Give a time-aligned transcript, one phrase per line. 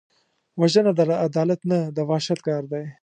[0.61, 2.85] وژنه د عدالت نه، د وحشت کار دی